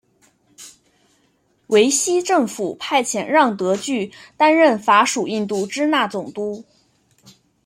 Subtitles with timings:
[1.67, 6.65] 维希政府派遣让德句担任法属印度支那总督。